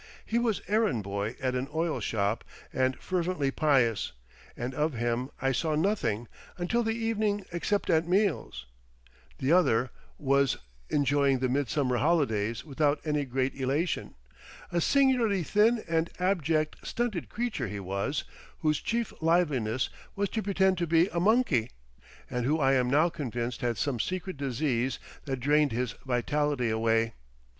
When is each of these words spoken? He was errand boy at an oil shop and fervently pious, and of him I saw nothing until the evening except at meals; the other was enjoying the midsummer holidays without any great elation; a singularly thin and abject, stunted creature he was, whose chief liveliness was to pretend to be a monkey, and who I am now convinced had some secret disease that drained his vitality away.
He 0.25 0.39
was 0.39 0.63
errand 0.67 1.03
boy 1.03 1.35
at 1.39 1.53
an 1.53 1.67
oil 1.75 1.99
shop 1.99 2.43
and 2.73 2.97
fervently 2.99 3.51
pious, 3.51 4.13
and 4.57 4.73
of 4.73 4.93
him 4.93 5.29
I 5.39 5.51
saw 5.51 5.75
nothing 5.75 6.27
until 6.57 6.81
the 6.81 6.95
evening 6.95 7.45
except 7.51 7.87
at 7.91 8.07
meals; 8.07 8.65
the 9.37 9.51
other 9.51 9.91
was 10.17 10.57
enjoying 10.89 11.37
the 11.37 11.49
midsummer 11.49 11.97
holidays 11.97 12.65
without 12.65 12.99
any 13.05 13.25
great 13.25 13.53
elation; 13.53 14.15
a 14.71 14.81
singularly 14.81 15.43
thin 15.43 15.83
and 15.87 16.09
abject, 16.17 16.77
stunted 16.81 17.29
creature 17.29 17.67
he 17.67 17.79
was, 17.79 18.23
whose 18.61 18.81
chief 18.81 19.13
liveliness 19.21 19.91
was 20.15 20.29
to 20.29 20.41
pretend 20.41 20.79
to 20.79 20.87
be 20.87 21.09
a 21.09 21.19
monkey, 21.19 21.69
and 22.27 22.47
who 22.47 22.59
I 22.59 22.73
am 22.73 22.89
now 22.89 23.09
convinced 23.09 23.61
had 23.61 23.77
some 23.77 23.99
secret 23.99 24.35
disease 24.35 24.97
that 25.25 25.39
drained 25.39 25.73
his 25.73 25.91
vitality 26.07 26.71
away. 26.71 27.13